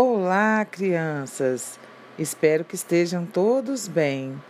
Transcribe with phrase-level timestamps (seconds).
[0.00, 1.76] Olá, crianças!
[2.16, 4.40] Espero que estejam todos bem.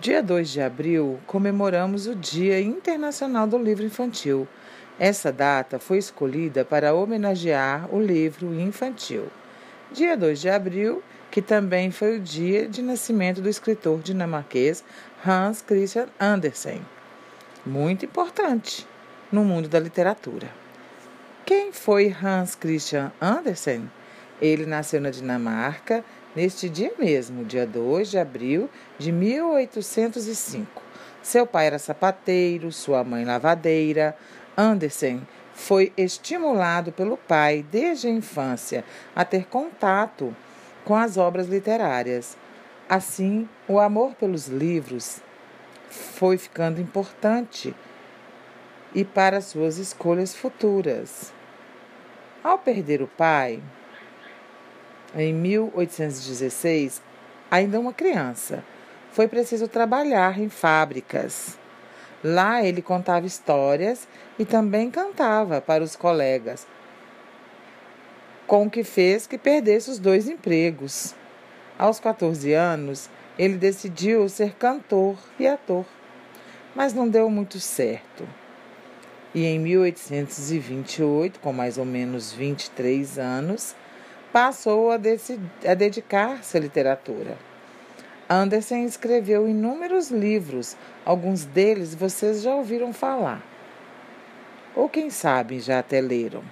[0.00, 4.48] Dia 2 de abril comemoramos o Dia Internacional do Livro Infantil.
[4.98, 9.28] Essa data foi escolhida para homenagear o livro infantil.
[9.92, 14.82] Dia 2 de abril, que também foi o dia de nascimento do escritor dinamarquês
[15.24, 16.84] Hans Christian Andersen.
[17.64, 18.84] Muito importante
[19.30, 20.50] no mundo da literatura.
[21.46, 23.88] Quem foi Hans Christian Andersen?
[24.40, 26.04] Ele nasceu na Dinamarca
[26.34, 30.82] neste dia mesmo, dia 2 de abril de 1805.
[31.22, 34.16] Seu pai era sapateiro, sua mãe lavadeira.
[34.56, 40.34] Andersen foi estimulado pelo pai desde a infância a ter contato
[40.84, 42.36] com as obras literárias.
[42.88, 45.20] Assim, o amor pelos livros
[45.90, 47.74] foi ficando importante
[48.94, 51.32] e para suas escolhas futuras.
[52.42, 53.62] Ao perder o pai,
[55.14, 57.02] em 1816,
[57.50, 58.62] ainda uma criança,
[59.12, 61.58] foi preciso trabalhar em fábricas.
[62.22, 66.66] Lá ele contava histórias e também cantava para os colegas,
[68.46, 71.14] com o que fez que perdesse os dois empregos.
[71.78, 75.84] Aos 14 anos, ele decidiu ser cantor e ator,
[76.74, 78.28] mas não deu muito certo.
[79.34, 83.76] E em 1828, com mais ou menos 23 anos,
[84.32, 87.36] passou a, a dedicar-se à literatura.
[88.28, 93.42] Anderson escreveu inúmeros livros, alguns deles vocês já ouviram falar.
[94.76, 96.42] Ou quem sabe já até leram.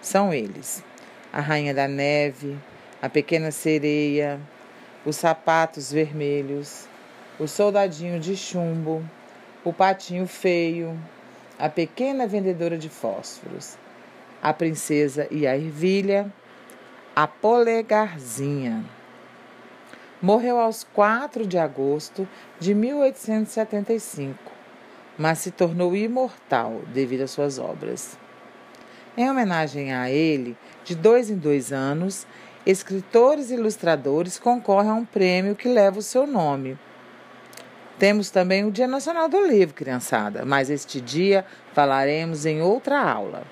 [0.00, 0.82] São eles:
[1.32, 2.58] A Rainha da Neve,
[3.00, 4.40] A Pequena Sereia,
[5.06, 6.88] Os Sapatos Vermelhos,
[7.38, 9.04] O Soldadinho de Chumbo,
[9.64, 10.98] O Patinho Feio,
[11.56, 13.78] A Pequena Vendedora de Fósforos,
[14.42, 16.32] A Princesa e a Ervilha
[17.14, 18.82] a Polegarzinha.
[20.20, 22.26] Morreu aos 4 de agosto
[22.58, 24.38] de 1875,
[25.18, 28.16] mas se tornou imortal devido às suas obras.
[29.14, 32.26] Em homenagem a ele, de dois em dois anos,
[32.64, 36.78] escritores e ilustradores concorrem a um prêmio que leva o seu nome.
[37.98, 43.42] Temos também o Dia Nacional do Livro, criançada, mas este dia falaremos em outra aula.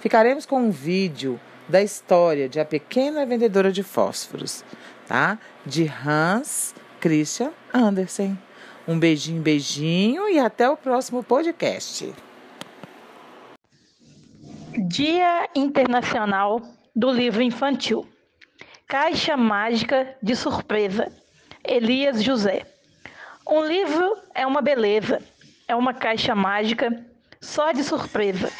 [0.00, 1.40] Ficaremos com um vídeo
[1.72, 4.62] da história de A Pequena Vendedora de Fósforos,
[5.08, 5.38] tá?
[5.64, 8.38] De Hans Christian Andersen.
[8.86, 12.12] Um beijinho, beijinho e até o próximo podcast.
[14.86, 16.60] Dia Internacional
[16.94, 18.06] do Livro Infantil.
[18.86, 21.10] Caixa Mágica de Surpresa.
[21.64, 22.66] Elias José.
[23.48, 25.22] Um livro é uma beleza,
[25.66, 27.02] é uma caixa mágica
[27.40, 28.52] só de surpresa.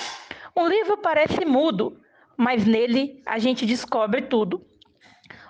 [0.56, 2.01] Um livro parece mudo,
[2.36, 4.64] mas nele a gente descobre tudo.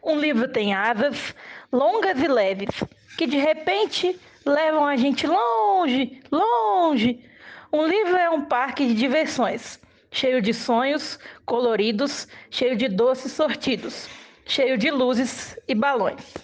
[0.03, 1.35] Um livro tem asas
[1.73, 2.83] longas e leves,
[3.17, 7.25] que de repente levam a gente longe, longe.
[7.73, 14.09] Um livro é um parque de diversões, cheio de sonhos coloridos, cheio de doces sortidos,
[14.45, 16.35] cheio de luzes e balões.